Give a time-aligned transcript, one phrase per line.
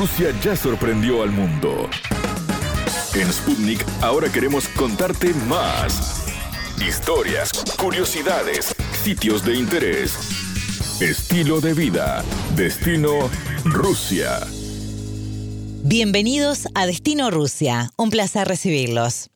[0.00, 1.90] Rusia ya sorprendió al mundo.
[3.14, 6.24] En Sputnik ahora queremos contarte más.
[6.80, 8.74] Historias, curiosidades,
[9.04, 10.14] sitios de interés,
[11.02, 12.24] estilo de vida,
[12.56, 13.28] destino
[13.66, 14.40] Rusia.
[15.82, 19.28] Bienvenidos a Destino Rusia, un placer recibirlos.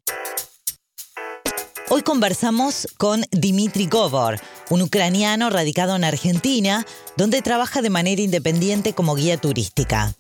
[1.91, 4.41] Hoy conversamos con Dmitry Govor,
[4.71, 6.87] un ucraniano radicado en Argentina,
[7.19, 10.15] donde trabaja de manera independiente como guía turística.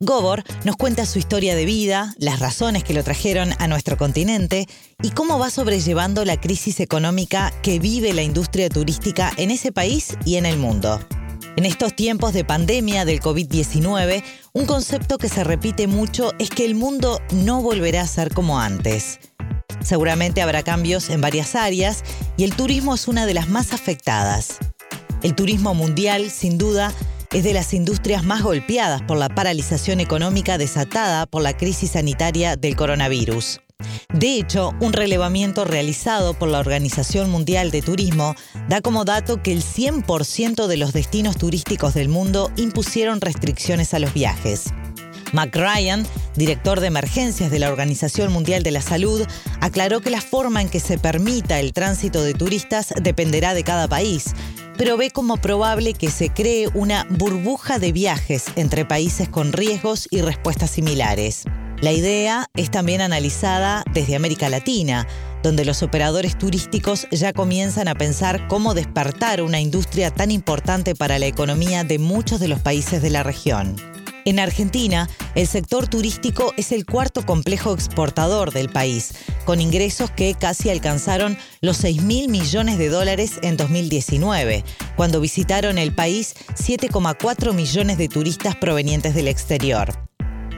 [0.00, 4.68] Gobor nos cuenta su historia de vida, las razones que lo trajeron a nuestro continente
[5.02, 10.16] y cómo va sobrellevando la crisis económica que vive la industria turística en ese país
[10.24, 11.00] y en el mundo.
[11.56, 16.64] En estos tiempos de pandemia del COVID-19, un concepto que se repite mucho es que
[16.64, 19.18] el mundo no volverá a ser como antes.
[19.80, 22.04] Seguramente habrá cambios en varias áreas
[22.36, 24.58] y el turismo es una de las más afectadas.
[25.24, 26.94] El turismo mundial, sin duda,
[27.32, 32.56] es de las industrias más golpeadas por la paralización económica desatada por la crisis sanitaria
[32.56, 33.60] del coronavirus.
[34.12, 38.34] De hecho, un relevamiento realizado por la Organización Mundial de Turismo
[38.68, 43.98] da como dato que el 100% de los destinos turísticos del mundo impusieron restricciones a
[43.98, 44.72] los viajes.
[45.32, 49.26] Mac Ryan, director de emergencias de la Organización Mundial de la Salud,
[49.60, 53.88] aclaró que la forma en que se permita el tránsito de turistas dependerá de cada
[53.88, 54.34] país,
[54.78, 60.06] pero ve como probable que se cree una burbuja de viajes entre países con riesgos
[60.10, 61.42] y respuestas similares.
[61.80, 65.06] La idea es también analizada desde América Latina,
[65.42, 71.18] donde los operadores turísticos ya comienzan a pensar cómo despertar una industria tan importante para
[71.18, 73.76] la economía de muchos de los países de la región.
[74.28, 79.14] En Argentina, el sector turístico es el cuarto complejo exportador del país,
[79.46, 84.64] con ingresos que casi alcanzaron los 6 mil millones de dólares en 2019,
[84.96, 90.07] cuando visitaron el país 7,4 millones de turistas provenientes del exterior.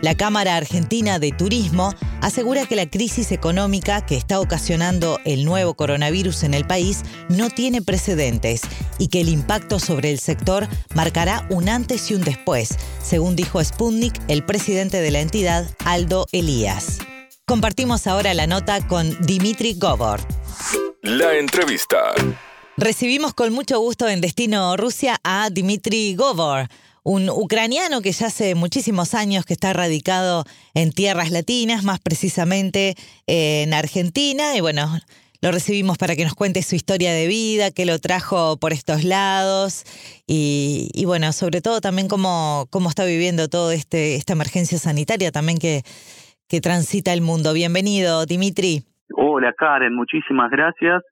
[0.02, 5.74] La Cámara Argentina de Turismo asegura que la crisis económica que está ocasionando el nuevo
[5.74, 8.62] coronavirus en el país no tiene precedentes
[8.98, 13.62] y que el impacto sobre el sector marcará un antes y un después, según dijo
[13.62, 16.98] Sputnik el presidente de la entidad, Aldo Elías.
[17.44, 20.20] Compartimos ahora la nota con Dimitri Govor.
[21.02, 22.14] La entrevista.
[22.78, 26.68] Recibimos con mucho gusto en Destino Rusia a Dimitri Govor
[27.10, 30.44] un ucraniano que ya hace muchísimos años que está radicado
[30.74, 32.94] en tierras latinas, más precisamente
[33.26, 34.86] eh, en Argentina, y bueno,
[35.42, 39.02] lo recibimos para que nos cuente su historia de vida, qué lo trajo por estos
[39.02, 39.82] lados
[40.28, 45.58] y, bueno, sobre todo también cómo, cómo está viviendo toda este, esta emergencia sanitaria también
[45.58, 45.82] que,
[46.48, 47.52] que transita el mundo.
[47.52, 48.84] Bienvenido, Dimitri.
[49.16, 51.02] Hola, Karen, muchísimas gracias.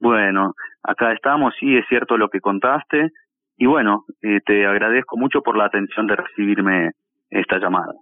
[0.00, 0.52] Bueno,
[0.82, 3.10] acá estamos, sí, es cierto lo que contaste
[3.56, 6.90] y bueno, eh, te agradezco mucho por la atención de recibirme
[7.30, 7.92] esta llamada.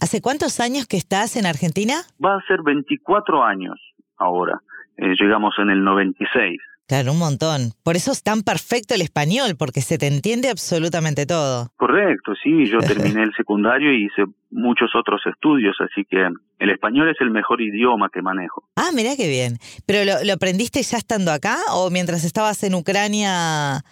[0.00, 1.94] ¿Hace cuántos años que estás en Argentina?
[2.24, 3.78] Va a ser 24 años
[4.16, 4.60] ahora.
[4.96, 6.60] Eh, llegamos en el 96.
[6.86, 7.72] Claro, un montón.
[7.82, 11.68] Por eso es tan perfecto el español, porque se te entiende absolutamente todo.
[11.76, 12.66] Correcto, sí.
[12.66, 16.28] Yo terminé el secundario y hice muchos otros estudios, así que
[16.58, 18.64] el español es el mejor idioma que manejo.
[18.76, 19.56] Ah, mirá qué bien.
[19.86, 23.82] ¿Pero lo, lo aprendiste ya estando acá o mientras estabas en Ucrania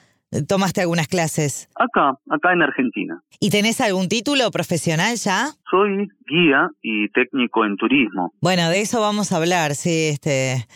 [0.47, 1.69] tomaste algunas clases?
[1.75, 3.23] Acá, acá en Argentina.
[3.41, 5.51] ¿Y tenés algún título profesional ya?
[5.71, 8.33] Soy guía y técnico en turismo.
[8.41, 10.67] Bueno, de eso vamos a hablar, sí, este,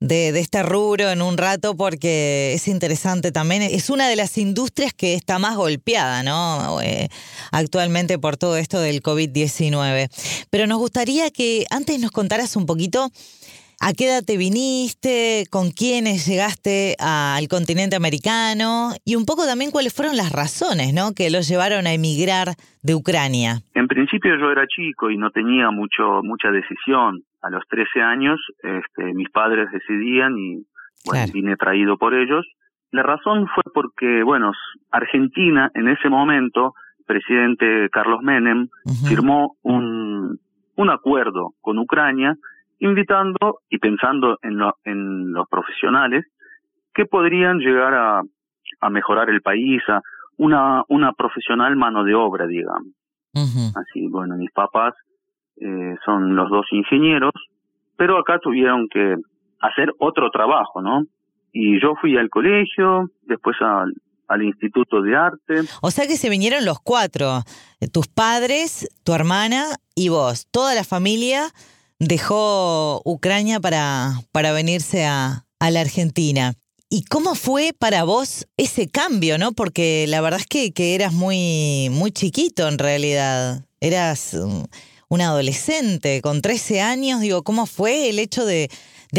[0.00, 3.62] de, de este rubro en un rato porque es interesante también.
[3.62, 6.80] Es una de las industrias que está más golpeada, ¿no?
[6.80, 7.08] Eh,
[7.52, 10.08] actualmente por todo esto del COVID-19.
[10.50, 13.10] Pero nos gustaría que antes nos contaras un poquito
[13.84, 15.42] ¿A qué edad te viniste?
[15.50, 18.94] ¿Con quiénes llegaste al continente americano?
[19.04, 21.18] Y un poco también cuáles fueron las razones ¿no?
[21.18, 22.54] que los llevaron a emigrar
[22.84, 23.58] de Ucrania.
[23.74, 27.24] En principio yo era chico y no tenía mucho mucha decisión.
[27.42, 30.62] A los 13 años este, mis padres decidían y
[31.04, 32.46] bueno, vine traído por ellos.
[32.92, 34.52] La razón fue porque, bueno,
[34.92, 38.68] Argentina en ese momento, presidente Carlos Menem,
[39.08, 40.38] firmó un,
[40.76, 42.36] un acuerdo con Ucrania
[42.82, 46.24] invitando y pensando en, en los profesionales
[46.92, 48.22] que podrían llegar a,
[48.80, 50.00] a mejorar el país, a
[50.36, 52.92] una, una profesional mano de obra, digamos.
[53.34, 54.94] Así, bueno, mis papás
[55.56, 57.32] eh, son los dos ingenieros,
[57.96, 59.16] pero acá tuvieron que
[59.60, 61.04] hacer otro trabajo, ¿no?
[61.52, 63.94] Y yo fui al colegio, después al,
[64.26, 65.60] al Instituto de Arte.
[65.82, 67.42] O sea que se vinieron los cuatro,
[67.92, 71.44] tus padres, tu hermana y vos, toda la familia
[72.06, 76.54] dejó Ucrania para, para venirse a, a la Argentina.
[76.90, 79.52] ¿Y cómo fue para vos ese cambio, no?
[79.52, 83.64] Porque la verdad es que, que eras muy, muy chiquito en realidad.
[83.80, 84.36] eras
[85.12, 87.20] un adolescente con 13 años.
[87.20, 88.68] Digo, ¿cómo fue el hecho de,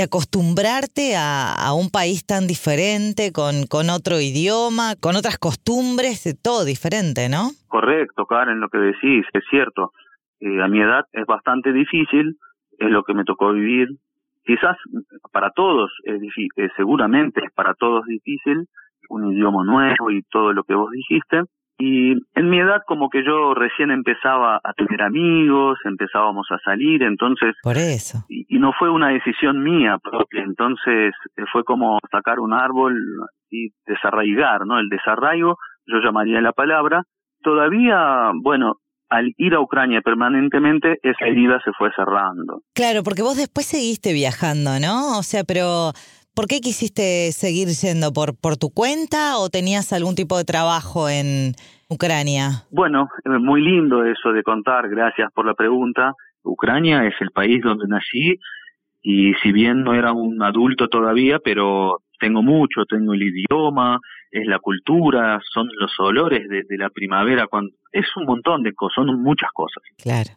[0.03, 7.29] acostumbrarte a, un país tan diferente, con, con otro idioma, con otras costumbres, todo diferente,
[7.29, 7.51] ¿no?
[7.67, 9.91] Correcto, Karen, lo que decís, es cierto.
[10.39, 12.37] Eh, a mi edad es bastante difícil,
[12.77, 13.89] es lo que me tocó vivir.
[14.45, 14.77] Quizás
[15.31, 18.67] para todos es difícil, eh, seguramente es para todos difícil,
[19.09, 21.43] un idioma nuevo y todo lo que vos dijiste,
[21.77, 27.01] y en mi edad como que yo recién empezaba a tener amigos, empezábamos a salir,
[27.03, 27.55] entonces...
[27.63, 28.19] Por eso.
[28.29, 31.13] Y, no fue una decisión mía propia, entonces
[31.51, 32.95] fue como sacar un árbol
[33.49, 34.79] y desarraigar, ¿no?
[34.79, 37.03] El desarraigo, yo llamaría la palabra.
[37.41, 38.75] Todavía, bueno,
[39.13, 42.61] al ir a Ucrania permanentemente, esa herida se fue cerrando.
[42.73, 45.17] Claro, porque vos después seguiste viajando, ¿no?
[45.19, 45.91] O sea, pero
[46.35, 48.11] ¿Por qué quisiste seguir yendo?
[48.11, 51.53] ¿Por, ¿Por tu cuenta o tenías algún tipo de trabajo en
[51.89, 52.65] Ucrania?
[52.71, 53.07] Bueno,
[53.39, 56.13] muy lindo eso de contar, gracias por la pregunta.
[56.41, 58.39] Ucrania es el país donde nací
[59.03, 63.99] y si bien no era un adulto todavía, pero tengo mucho, tengo el idioma,
[64.33, 68.95] es la cultura, son los olores de, la primavera, cuando, es un montón de cosas,
[68.95, 69.83] son muchas cosas.
[69.97, 70.31] Claro.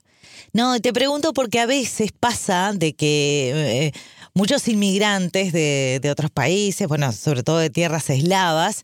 [0.52, 3.93] No, te pregunto porque a veces pasa de que eh,
[4.34, 8.82] muchos inmigrantes de, otros países, bueno, sobre todo de tierras eslavas,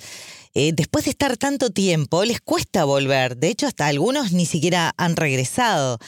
[0.54, 3.36] eh, después de estar tanto tiempo, les cuesta volver.
[3.36, 5.98] De hecho, hasta algunos ni siquiera han regresado.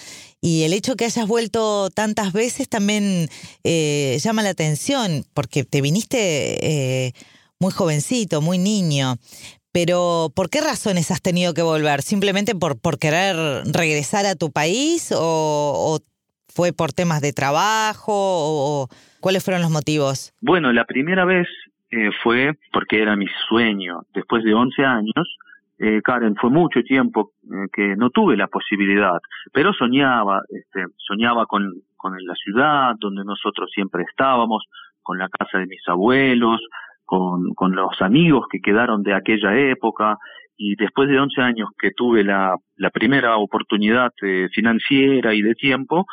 [0.41, 3.29] Y el hecho que hayas vuelto tantas veces también
[3.65, 7.13] eh, llama la atención, porque te viniste eh,
[7.65, 9.15] muy jovencito, muy niño.
[9.73, 12.03] Pero, ¿por qué razones has tenido que volver?
[12.03, 13.37] ¿Simplemente por, por querer
[13.73, 15.99] regresar a tu país o,
[16.55, 18.89] fue por temas de trabajo o,
[19.21, 20.35] ¿Cuáles fueron los motivos?
[20.43, 21.49] Bueno, la primera vez
[21.91, 24.03] eh, fue porque era mi sueño.
[24.13, 25.39] Después de 11 años,
[25.79, 29.19] eh, Karen, fue mucho tiempo eh, que no tuve la posibilidad,
[29.55, 34.63] pero soñaba, este, soñaba con, con la ciudad donde nosotros siempre estábamos,
[35.03, 36.61] con la casa de mis abuelos,
[37.05, 40.19] con, con los amigos que quedaron de aquella época,
[40.57, 44.13] y después de 11 años que tuve la, la primera oportunidad
[44.53, 46.07] financiera y de tiempo,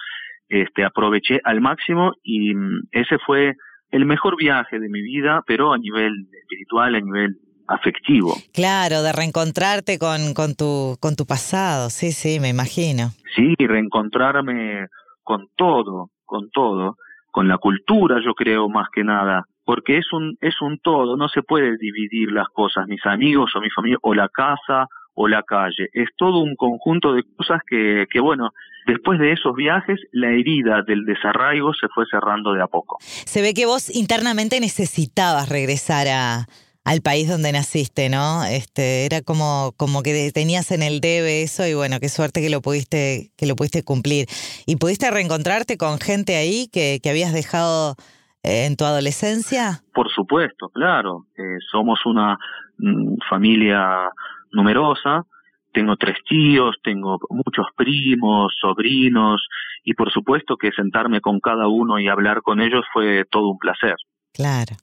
[0.49, 3.55] este, aproveché al máximo y mm, ese fue
[3.91, 8.33] el mejor viaje de mi vida, pero a nivel espiritual, a nivel afectivo.
[8.53, 13.11] Claro, de reencontrarte con, con, tu, con tu pasado, sí, sí, me imagino.
[13.35, 14.87] Sí, reencontrarme
[15.23, 16.97] con todo, con todo,
[17.31, 21.29] con la cultura, yo creo, más que nada, porque es un, es un todo, no
[21.29, 25.43] se puede dividir las cosas, mis amigos o mi familia, o la casa o la
[25.43, 25.89] calle.
[25.93, 28.51] Es todo un conjunto de cosas que, que, bueno,
[28.87, 32.97] después de esos viajes, la herida del desarraigo se fue cerrando de a poco.
[33.01, 36.45] Se ve que vos internamente necesitabas regresar a,
[36.83, 38.43] al país donde naciste, ¿no?
[38.45, 42.49] Este, era como, como que tenías en el debe eso y bueno, qué suerte que
[42.49, 44.27] lo pudiste, que lo pudiste cumplir.
[44.65, 47.95] ¿Y pudiste reencontrarte con gente ahí que, que habías dejado
[48.43, 49.81] en tu adolescencia?
[49.93, 51.25] Por supuesto, claro.
[51.37, 52.37] Eh, somos una
[52.77, 54.09] mm, familia
[54.51, 55.25] numerosa.
[55.73, 59.41] Tengo tres tíos, tengo muchos primos, sobrinos,
[59.83, 63.57] y por supuesto que sentarme con cada uno y hablar con ellos fue todo un
[63.57, 63.95] placer.
[64.33, 64.75] Claro.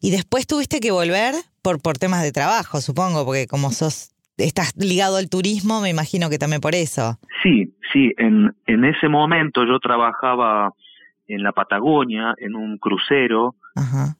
[0.00, 4.74] Y después tuviste que volver por, por temas de trabajo, supongo, porque como sos, estás
[4.76, 7.18] ligado al turismo, me imagino que también por eso.
[7.42, 10.72] Sí, sí, en, en ese momento yo trabajaba
[11.34, 13.54] en la Patagonia, en un crucero,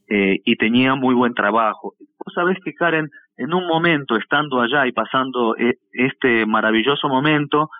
[0.08, 1.94] eh, y tenía muy buen trabajo.
[1.98, 7.70] Vos sabés que, Karen, en un momento, estando allá y pasando eh, este maravilloso momento,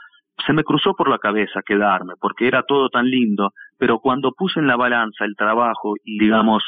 [0.47, 4.61] se me cruzó por la cabeza quedarme, porque era todo tan lindo, pero cuando puse
[4.61, 6.63] en la balanza el trabajo y, digamos,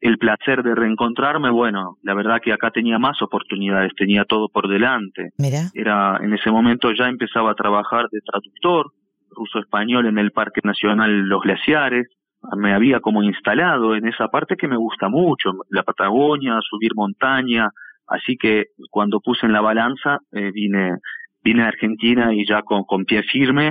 [0.00, 4.68] el placer de reencontrarme, bueno, la verdad que acá tenía más oportunidades, tenía todo por
[4.68, 5.30] delante.
[5.74, 8.92] Era, en ese momento ya empezaba a trabajar de traductor
[9.30, 12.08] ruso-español en el Parque Nacional Los Glaciares,
[12.56, 17.68] me había como instalado en esa parte que me gusta mucho, la Patagonia, subir montaña,
[18.10, 20.96] Así que cuando puse en la balanza, eh, vine,
[21.44, 23.70] vine a Argentina y ya con, con pie firme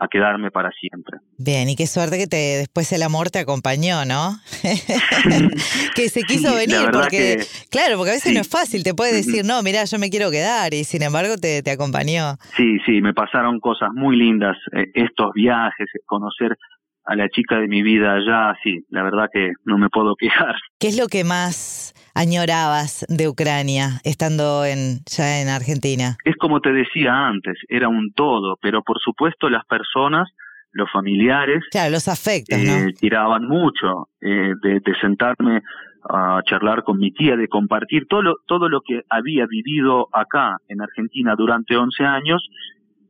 [0.00, 1.18] a quedarme para siempre.
[1.36, 4.32] Bien, y qué suerte que te después el amor te acompañó, ¿no?
[5.94, 9.44] que se quiso venir, porque, claro, porque a veces no es fácil, te puede decir,
[9.44, 12.36] no, mira, yo me quiero quedar, y sin embargo te, te acompañó.
[12.56, 16.56] Sí, sí, me pasaron cosas muy lindas, eh, estos viajes, conocer
[17.04, 20.54] a la chica de mi vida allá, sí, la verdad que no me puedo quejar.
[20.78, 26.16] ¿Qué es lo que más añorabas de Ucrania estando en, ya en Argentina?
[26.24, 30.28] Es como te decía antes, era un todo, pero por supuesto las personas,
[30.72, 35.62] los familiares, claro, los afectos, eh, tiraban mucho eh, de, sentarme
[36.08, 40.56] a charlar con mi tía, de compartir todo lo, todo lo que había vivido acá
[40.68, 42.42] en Argentina durante 11 años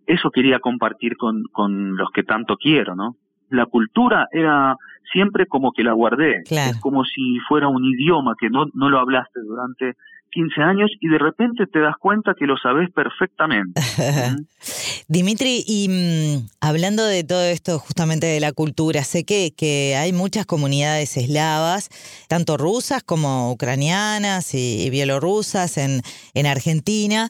[0.06, 3.16] eso quería compartir con, con los que tanto quiero, ¿no?
[3.50, 4.76] La cultura era
[5.12, 8.98] siempre como que la guardé, es como si fuera un idioma que no, no lo
[8.98, 9.96] hablaste durante
[10.30, 13.80] 15 años y de repente te das cuenta que lo sabes perfectamente.
[15.08, 20.12] Dimitri, y mm, hablando de todo esto justamente de la cultura, sé que, que hay
[20.12, 21.88] muchas comunidades eslavas,
[22.28, 26.02] tanto rusas como ucranianas y, bielorrusas en,
[26.34, 27.28] en Argentina.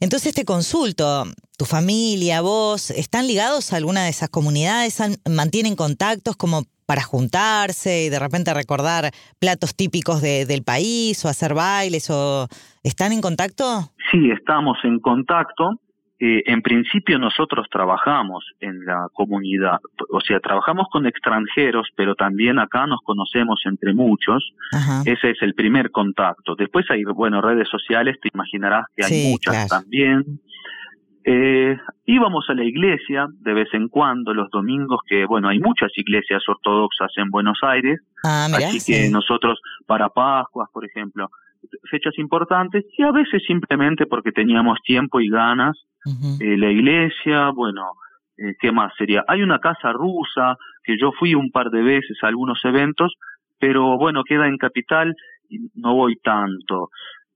[0.00, 1.24] Entonces te consulto,
[1.56, 5.02] ¿tu familia, vos, están ligados a alguna de esas comunidades?
[5.28, 11.52] ¿Mantienen contactos como para juntarse y de repente recordar platos típicos del país o hacer
[11.52, 12.10] bailes?
[12.10, 12.46] o
[12.84, 13.90] ¿Están en contacto?
[14.12, 15.80] Sí, estamos en contacto.
[16.20, 19.78] Eh, en principio nosotros trabajamos en la comunidad,
[20.10, 24.52] o sea, trabajamos con extranjeros, pero también acá nos conocemos entre muchos.
[25.04, 26.56] Ese es el primer contacto.
[26.56, 30.40] Después hay, bueno, redes sociales, te imaginarás que hay muchas también.
[31.30, 35.90] Eh, íbamos a la iglesia de vez en cuando, los domingos, que bueno, hay muchas
[35.96, 41.28] iglesias ortodoxas en Buenos Aires, ah, así que nosotros para Pascuas, por ejemplo,
[41.90, 45.76] fechas importantes, y a veces simplemente porque teníamos tiempo y ganas,
[46.40, 47.92] eh, la iglesia, bueno,
[48.38, 49.24] eh, ¿qué más sería?
[49.28, 53.14] Hay una casa rusa, que yo fui un par de veces a algunos eventos,
[53.58, 55.14] pero bueno, queda en capital
[55.48, 56.90] y no voy tanto.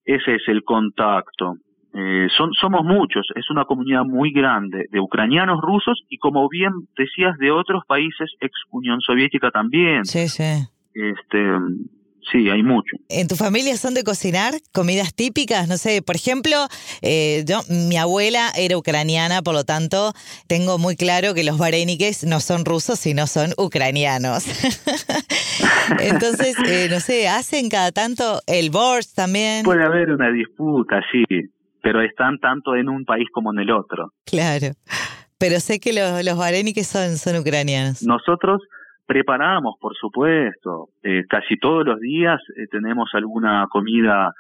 [0.05, 1.57] Ese es el contacto.
[1.95, 6.73] Eh, son, somos muchos, es una comunidad muy grande de ucranianos rusos y como bien
[6.97, 10.07] decías de otros países ex Unión Soviética también.
[10.07, 10.67] Sí, sí.
[10.95, 11.53] Este,
[12.31, 12.97] sí, hay mucho.
[13.09, 15.69] ¿En tu familia son de cocinar comidas típicas?
[15.69, 16.57] No sé, por ejemplo,
[17.01, 20.13] eh, yo, mi abuela era ucraniana, por lo tanto,
[20.47, 24.45] tengo muy claro que los vareniques no son rusos, sino son ucranianos.
[26.01, 29.65] Entonces, eh, no sé, ¿hacen cada tanto el borscht también?
[29.65, 31.25] Puede haber una disputa, sí
[31.83, 34.13] pero están tanto en un país como en el otro.
[34.25, 34.69] Claro,
[35.39, 36.39] pero sé que los, los
[36.73, 38.03] que son, son ucranianos.
[38.05, 38.63] Nosotros
[39.13, 44.33] preparamos, por supuesto, eh, casi todos los días eh, tenemos alguna comida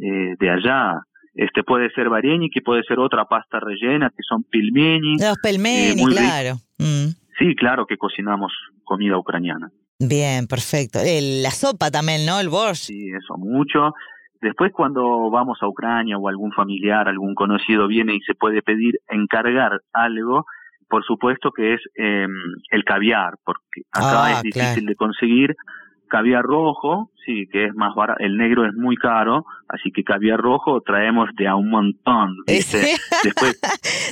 [0.00, 1.00] eh, de allá.
[1.34, 2.08] Este puede ser
[2.50, 5.18] que puede ser otra pasta rellena, que son pilmeni.
[5.18, 6.56] Los pelmeni, claro.
[6.78, 7.12] Mm.
[7.38, 8.50] Sí, claro que cocinamos
[8.84, 9.70] comida ucraniana.
[9.98, 11.00] Bien, perfecto.
[11.02, 12.40] la sopa también, ¿no?
[12.40, 12.86] El borscht.
[12.86, 13.92] Sí, eso mucho.
[14.40, 18.94] Después cuando vamos a Ucrania o algún familiar, algún conocido viene y se puede pedir
[19.08, 20.46] encargar algo,
[20.88, 22.26] por supuesto que es eh,
[22.70, 25.54] el caviar, porque acá ah, es difícil de conseguir.
[26.06, 30.38] Caviar rojo, sí, que es más barato, el negro es muy caro, así que caviar
[30.38, 32.36] rojo traemos de a un montón.
[32.46, 33.58] Después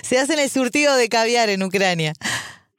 [0.03, 2.15] se hacen el surtido de caviar en Ucrania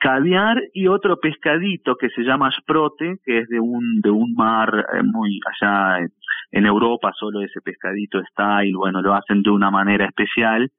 [0.04, 4.70] caviar y otro pescadito que se llama sprote, que es de un de un mar
[4.94, 6.06] eh, muy allá
[6.54, 10.72] en Europa solo ese pescadito está y bueno, lo hacen de una manera especial,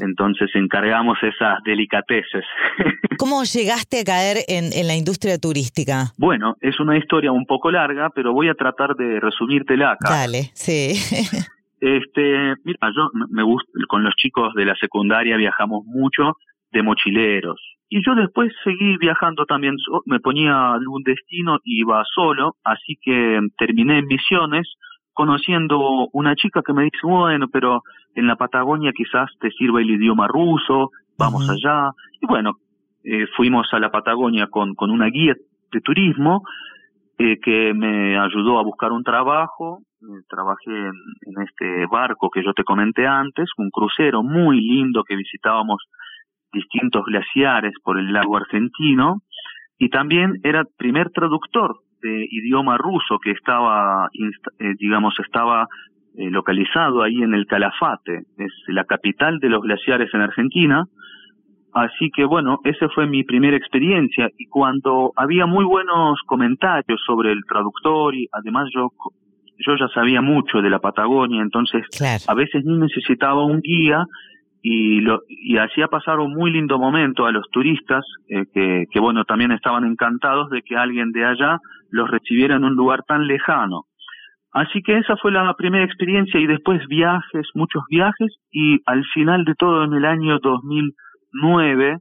[0.00, 2.44] entonces encargamos esas delicateces.
[3.18, 6.12] ¿Cómo llegaste a caer en, en, la industria turística?
[6.16, 10.10] Bueno, es una historia un poco larga, pero voy a tratar de resumírtela acá.
[10.10, 10.94] Dale, sí.
[11.80, 16.32] Este, mira, yo me gusta, con los chicos de la secundaria viajamos mucho
[16.72, 17.60] de mochileros.
[17.88, 23.98] Y yo después seguí viajando también, me ponía algún destino iba solo, así que terminé
[23.98, 24.68] en Misiones,
[25.18, 27.82] conociendo una chica que me dice, bueno, pero
[28.14, 31.90] en la Patagonia quizás te sirva el idioma ruso, vamos allá.
[32.20, 32.52] Y bueno,
[33.02, 35.34] eh, fuimos a la Patagonia con, con una guía
[35.72, 36.44] de turismo
[37.18, 39.80] eh, que me ayudó a buscar un trabajo.
[40.02, 40.94] Eh, trabajé en,
[41.26, 45.82] en, este barco que yo te comenté antes, un crucero muy lindo que visitábamos
[46.52, 49.22] distintos glaciares por el lago argentino
[49.78, 55.68] y también era primer traductor de idioma ruso que estaba, eh, digamos, estaba
[56.16, 60.84] eh, localizado ahí en el Calafate, es la capital de los glaciares en Argentina.
[61.72, 67.30] Así que bueno, esa fue mi primera experiencia y cuando había muy buenos comentarios sobre
[67.30, 68.90] el traductor y además yo
[69.58, 71.84] yo ya sabía mucho de la Patagonia, entonces
[72.26, 74.06] a veces ni necesitaba un guía
[74.62, 79.00] y, lo, y hacía pasar un muy lindo momento a los turistas eh, que, que,
[79.00, 81.58] bueno, también estaban encantados de que alguien de allá
[81.90, 83.84] los recibiera en un lugar tan lejano.
[84.52, 89.44] Así que esa fue la primera experiencia y después viajes, muchos viajes y al final
[89.44, 91.98] de todo en el año 2009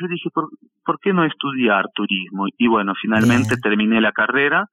[0.00, 0.48] yo dije, ¿por,
[0.84, 2.46] ¿por qué no estudiar turismo?
[2.56, 4.66] Y bueno, finalmente terminé la carrera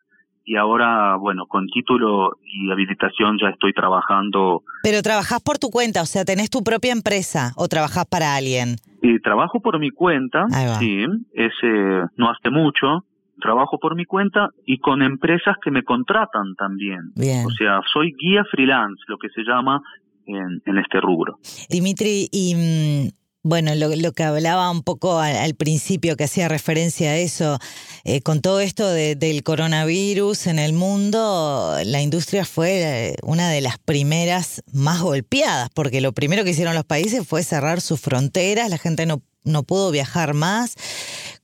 [0.48, 4.64] y ahora, bueno, con título y habilitación ya estoy trabajando.
[4.82, 8.78] Pero trabajás por tu cuenta, o sea, tenés tu propia empresa o trabajás para alguien.
[9.02, 10.46] Y trabajo por mi cuenta,
[10.80, 13.04] sí, ese no hace mucho.
[13.42, 17.12] Trabajo por mi cuenta y con empresas que me contratan también.
[17.16, 17.46] Bien.
[17.46, 19.82] O sea, soy guía freelance, lo que se llama
[20.26, 21.40] en, en este rubro.
[21.70, 27.18] Dimitri, y mm, Bueno, lo, que hablaba un poco al, principio, que hacía referencia a
[27.18, 27.60] eso,
[28.04, 33.62] eh, con todo esto del coronavirus en el mundo, la industria fue eh, una de
[33.62, 38.70] las primeras más golpeadas, porque lo primero que hicieron los países fue cerrar sus fronteras,
[38.70, 40.76] la gente no, no pudo viajar más.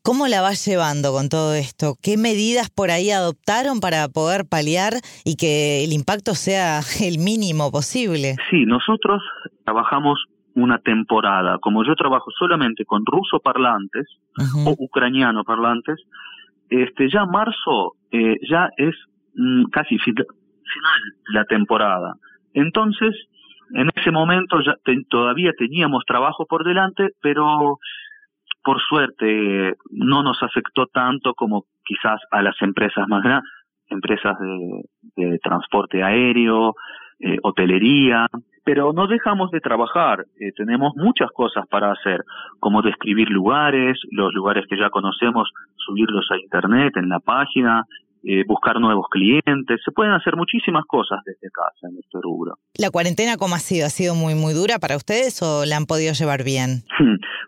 [0.04, 1.96] ¿Cómo la vas llevando con todo esto?
[2.02, 7.72] ¿Qué medidas por ahí adoptaron para poder paliar y que el impacto sea el mínimo
[7.72, 8.36] posible?
[8.50, 9.22] Sí, nosotros
[9.64, 10.20] trabajamos
[10.56, 11.58] una temporada.
[11.60, 14.06] Como yo trabajo solamente con ruso parlantes
[14.66, 16.00] o ucraniano parlantes,
[16.70, 18.96] este ya marzo eh, ya es
[19.36, 20.26] mm, casi final
[21.32, 22.16] la temporada.
[22.54, 23.16] Entonces,
[23.74, 24.76] en ese momento ya
[25.10, 27.80] todavía teníamos trabajo por delante, pero
[28.64, 33.52] por suerte no nos afectó tanto como quizás a las empresas más grandes,
[33.90, 36.76] empresas de, transporte aéreo,
[37.20, 38.28] eh, hotelería,
[38.64, 40.26] pero no dejamos de trabajar.
[40.40, 42.24] Eh, tenemos muchas cosas para hacer,
[42.60, 47.86] como describir lugares, los lugares que ya conocemos, subirlos a internet, en la página,
[48.24, 49.82] eh, buscar nuevos clientes.
[49.84, 52.56] Se pueden hacer muchísimas cosas desde casa en este rubro.
[52.80, 53.86] ¿La cuarentena cómo ha sido?
[53.86, 56.84] ¿Ha sido muy, muy dura para ustedes o la han podido llevar bien?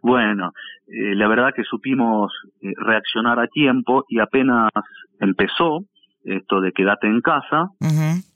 [0.01, 0.51] bueno,
[0.87, 2.31] eh, la verdad que supimos
[2.61, 4.69] reaccionar a tiempo y apenas
[5.19, 5.85] empezó,
[6.25, 7.69] esto de quédate en casa,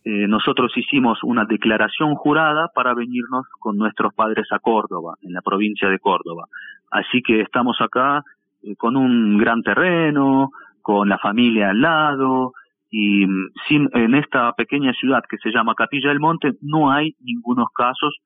[0.06, 5.42] eh, nosotros hicimos una declaración jurada para venirnos con nuestros padres a Córdoba, en la
[5.42, 6.46] provincia de Córdoba.
[6.92, 8.24] Así que estamos acá
[8.64, 12.54] eh, con un gran terreno, con la familia al lado,
[12.92, 17.16] y mm, sin, en esta pequeña ciudad que se llama Capilla del Monte no hay
[17.22, 18.18] ningunos casos,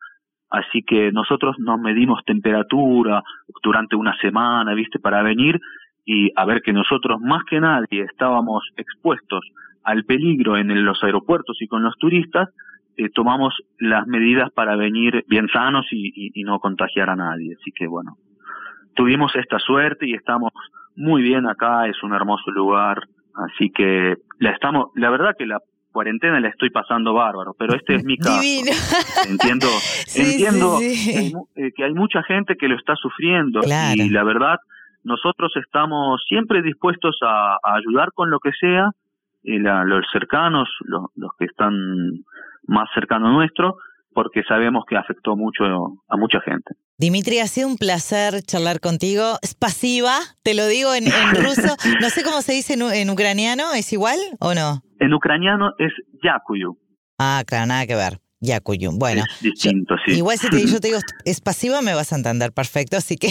[0.50, 3.24] así que nosotros nos medimos temperatura
[3.62, 5.60] durante una semana, viste, para venir
[6.06, 9.42] y a ver que nosotros más que nadie estábamos expuestos
[9.84, 12.50] al peligro en los aeropuertos y con los turistas,
[12.96, 17.56] eh, tomamos las medidas para venir bien sanos y, y, no contagiar a nadie.
[17.60, 18.18] Así que bueno,
[18.96, 20.52] tuvimos esta suerte y estamos
[20.96, 23.00] muy bien acá, es un hermoso lugar,
[23.34, 25.60] así que la estamos, la verdad que la
[25.92, 28.42] cuarentena la estoy pasando bárbaro, pero este es mi caso.
[29.30, 29.68] Entiendo,
[30.16, 33.62] entiendo eh, Que, hay, mucha gente que lo está sufriendo
[33.96, 34.58] y la verdad
[35.04, 38.92] nosotros estamos siempre dispuestos a, ayudar con lo que sea,
[39.44, 41.74] y los cercanos, los, que están
[42.66, 43.76] más cercanos nuestro,
[44.14, 45.64] porque sabemos que afectó mucho
[46.08, 46.76] a mucha gente.
[46.98, 49.38] Dimitri, ha sido un placer charlar contigo.
[49.42, 51.06] Es pasiva, te lo digo en,
[51.44, 51.76] ruso.
[52.00, 54.82] No sé cómo se dice en, ucraniano, ¿es igual o no?
[55.00, 55.92] En ucraniano es
[56.24, 56.78] yakuyu.
[57.20, 58.23] Ah, claro, nada que ver.
[58.44, 59.00] Yakuyun.
[59.00, 60.14] Bueno, distinto, sí.
[60.14, 63.30] igual si yo te digo es pasivo, me vas a entender perfecto, así que.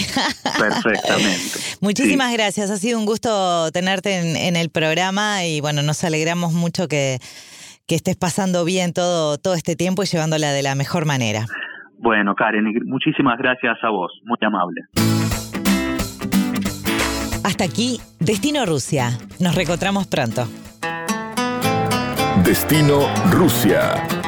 [0.57, 1.59] Perfectamente.
[1.81, 2.69] Muchísimas gracias.
[2.69, 7.19] Ha sido un gusto tenerte en, el programa y bueno, nos alegramos mucho que,
[7.87, 11.45] que estés pasando bien todo, todo este tiempo y llevándola de la mejor manera.
[11.97, 14.81] Bueno, Karen, muchísimas gracias a vos, muy amable.
[17.43, 19.11] Hasta aquí, Destino Rusia.
[19.39, 20.47] Nos reencontramos pronto.
[22.43, 24.22] Destino Rusia.